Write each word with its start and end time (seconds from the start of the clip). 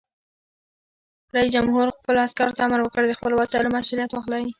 رئیس 1.35 1.51
جمهور 1.55 1.85
خپلو 1.97 2.19
عسکرو 2.27 2.55
ته 2.57 2.61
امر 2.67 2.79
وکړ؛ 2.83 3.03
د 3.07 3.13
خپلو 3.19 3.35
وسایلو 3.41 3.73
مسؤلیت 3.77 4.11
واخلئ! 4.13 4.43